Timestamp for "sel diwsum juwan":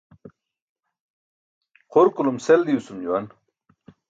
2.45-3.25